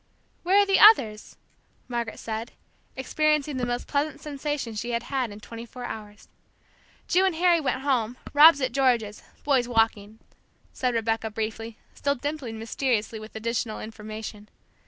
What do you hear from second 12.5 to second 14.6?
mysteriously with additional information.